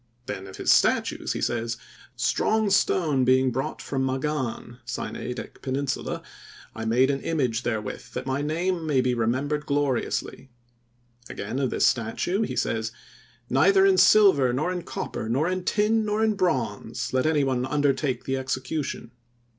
Then 0.25 0.47
of 0.47 0.57
his 0.57 0.71
statues 0.71 1.33
he 1.33 1.41
says: 1.41 1.77
"Strong 2.15 2.71
stone 2.71 3.23
being 3.23 3.51
brought 3.51 3.83
from 3.83 4.03
Magan 4.03 4.79
(Sinaitic 4.83 5.61
peninsula) 5.61 6.23
I 6.73 6.85
made 6.85 7.11
an 7.11 7.21
image 7.21 7.61
therewith 7.61 8.13
that 8.13 8.25
my 8.25 8.41
name 8.41 8.87
may 8.87 8.99
be 8.99 9.13
remembered 9.13 9.67
gloriously." 9.67 10.49
Again 11.29 11.59
of 11.59 11.69
this 11.69 11.85
statue 11.85 12.41
he 12.41 12.55
says: 12.55 12.91
"Neither 13.47 13.85
in 13.85 13.99
silver, 13.99 14.51
nor 14.51 14.71
in 14.71 14.81
copper, 14.81 15.29
nor 15.29 15.47
in 15.47 15.63
tin, 15.65 16.03
nor 16.03 16.23
in 16.23 16.33
bronze 16.33 17.13
let 17.13 17.27
any 17.27 17.43
one 17.43 17.67
undertake 17.67 18.23
the 18.23 18.37
execution. 18.37 19.11